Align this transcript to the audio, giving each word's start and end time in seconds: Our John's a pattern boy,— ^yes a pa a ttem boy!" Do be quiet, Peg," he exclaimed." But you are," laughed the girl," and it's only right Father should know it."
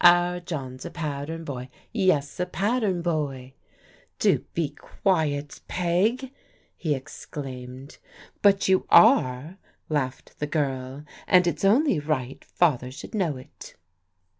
Our 0.03 0.39
John's 0.39 0.83
a 0.83 0.89
pattern 0.89 1.43
boy,— 1.43 1.69
^yes 1.95 2.39
a 2.39 2.47
pa 2.47 2.77
a 2.77 2.81
ttem 2.81 3.03
boy!" 3.03 3.53
Do 4.17 4.39
be 4.55 4.69
quiet, 4.69 5.61
Peg," 5.67 6.33
he 6.75 6.95
exclaimed." 6.95 7.99
But 8.41 8.67
you 8.67 8.87
are," 8.89 9.59
laughed 9.89 10.39
the 10.39 10.47
girl," 10.47 11.03
and 11.27 11.45
it's 11.45 11.63
only 11.63 11.99
right 11.99 12.43
Father 12.43 12.89
should 12.89 13.13
know 13.13 13.37
it." 13.37 13.75